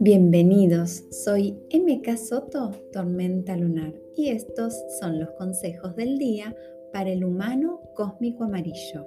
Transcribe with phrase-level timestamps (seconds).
[0.00, 6.56] Bienvenidos, soy MK Soto, Tormenta Lunar, y estos son los consejos del día
[6.92, 9.04] para el humano cósmico amarillo,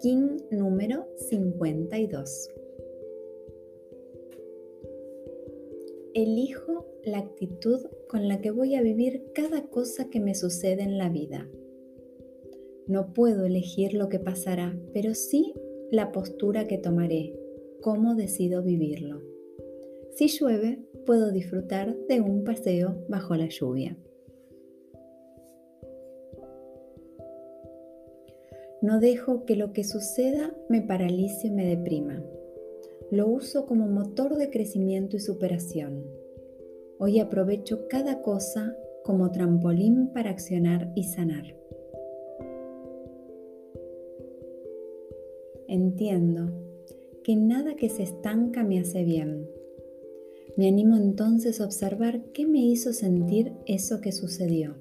[0.00, 2.50] King número 52.
[6.14, 10.96] Elijo la actitud con la que voy a vivir cada cosa que me sucede en
[10.98, 11.48] la vida.
[12.88, 15.54] No puedo elegir lo que pasará, pero sí
[15.90, 17.38] la postura que tomaré,
[17.80, 19.22] cómo decido vivirlo.
[20.14, 23.96] Si llueve, puedo disfrutar de un paseo bajo la lluvia.
[28.82, 32.20] No dejo que lo que suceda me paralice o me deprima.
[33.12, 36.04] Lo uso como motor de crecimiento y superación.
[36.98, 41.54] Hoy aprovecho cada cosa como trampolín para accionar y sanar.
[45.72, 46.52] Entiendo
[47.24, 49.48] que nada que se estanca me hace bien
[50.56, 54.74] me animo entonces a observar qué me hizo sentir eso que sucedió.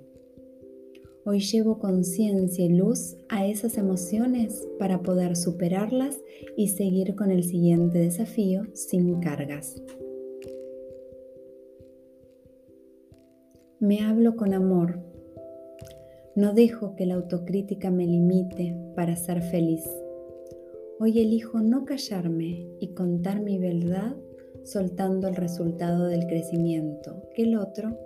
[1.24, 6.20] Hoy llevo conciencia y luz a esas emociones para poder superarlas
[6.58, 9.82] y seguir con el siguiente desafío sin cargas.
[13.80, 15.00] Me hablo con amor.
[16.36, 19.84] No dejo que la autocrítica me limite para ser feliz.
[21.04, 24.16] Hoy elijo no callarme y contar mi verdad
[24.64, 27.98] soltando el resultado del crecimiento que el otro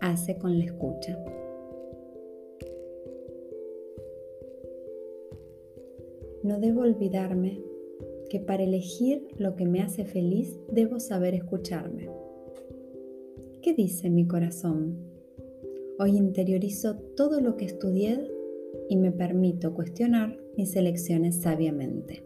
[0.00, 1.16] hace con la escucha.
[6.42, 7.62] No debo olvidarme
[8.28, 12.10] que para elegir lo que me hace feliz debo saber escucharme.
[13.62, 14.98] ¿Qué dice mi corazón?
[16.00, 18.28] Hoy interiorizo todo lo que estudié
[18.90, 22.24] y me permito cuestionar mis elecciones sabiamente.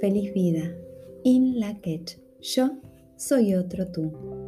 [0.00, 0.72] Feliz vida
[1.24, 1.80] In la
[2.40, 2.70] Yo
[3.16, 4.43] soy otro tú.